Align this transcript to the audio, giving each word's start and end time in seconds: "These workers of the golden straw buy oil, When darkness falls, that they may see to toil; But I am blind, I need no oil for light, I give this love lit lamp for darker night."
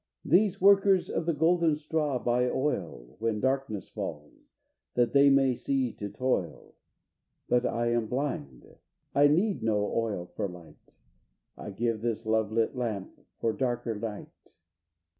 "These 0.25 0.59
workers 0.59 1.11
of 1.11 1.27
the 1.27 1.33
golden 1.35 1.75
straw 1.75 2.17
buy 2.17 2.49
oil, 2.49 3.17
When 3.19 3.39
darkness 3.39 3.87
falls, 3.87 4.51
that 4.95 5.13
they 5.13 5.29
may 5.29 5.53
see 5.53 5.93
to 5.93 6.09
toil; 6.09 6.73
But 7.47 7.67
I 7.67 7.91
am 7.91 8.07
blind, 8.07 8.65
I 9.13 9.27
need 9.27 9.61
no 9.61 9.93
oil 9.95 10.25
for 10.35 10.47
light, 10.47 10.91
I 11.55 11.69
give 11.69 12.01
this 12.01 12.25
love 12.25 12.51
lit 12.51 12.75
lamp 12.75 13.23
for 13.37 13.53
darker 13.53 13.93
night." 13.93 14.55